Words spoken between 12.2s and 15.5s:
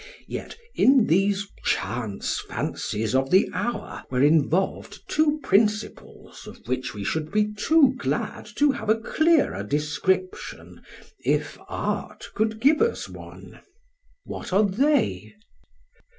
could give us one. PHAEDRUS: What are they?